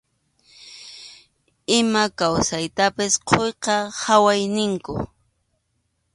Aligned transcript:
Ima 1.77 2.03
kawsaytapas 2.17 3.13
quyqa 3.27 3.75
hayway 4.03 4.41
ninkum. 4.55 5.01